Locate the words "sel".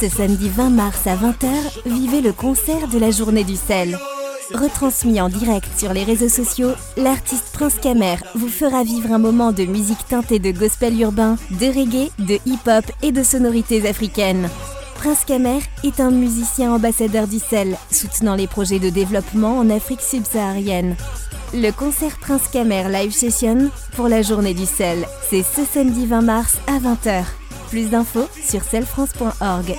3.56-3.98, 17.38-17.76, 24.66-25.06